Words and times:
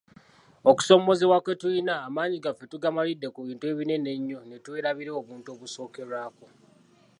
Okusoomoozebwa 0.69 1.37
kwe 1.43 1.53
tulina, 1.61 1.93
amaanyi 2.07 2.37
gaffe 2.45 2.65
tugamalidde 2.71 3.27
ku 3.35 3.39
bintu 3.47 3.65
ebinene 3.71 4.09
ennyo 4.17 4.39
ne 4.45 4.57
twerabira 4.63 5.11
obuntu 5.19 5.47
obusookerwako. 5.55 6.45